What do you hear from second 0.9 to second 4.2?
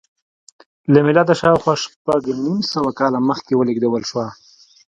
له میلاده شاوخوا شپږ نیم سوه کاله مخکې ولېږدول